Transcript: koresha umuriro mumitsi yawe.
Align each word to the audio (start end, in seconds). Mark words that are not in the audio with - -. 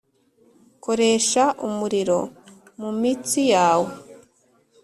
koresha 0.83 1.43
umuriro 1.67 2.19
mumitsi 2.79 3.41
yawe. 3.53 3.91